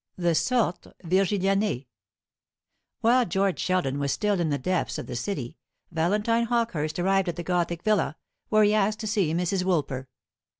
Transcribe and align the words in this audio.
THE 0.17 0.33
SORTES 0.33 0.93
VIRGILIANÆ. 1.03 1.85
While 3.01 3.23
George 3.27 3.59
Sheldon 3.59 3.99
was 3.99 4.11
still 4.11 4.39
in 4.39 4.49
the 4.49 4.57
depths 4.57 4.97
of 4.97 5.05
the 5.05 5.15
City 5.15 5.59
Valentine 5.91 6.45
Hawkehurst 6.47 6.97
arrived 6.97 7.29
at 7.29 7.35
the 7.35 7.43
gothic 7.43 7.83
villa, 7.83 8.17
where 8.49 8.63
he 8.63 8.73
asked 8.73 8.99
to 9.01 9.05
see 9.07 9.31
Mrs. 9.31 9.63
Woolper. 9.63 10.07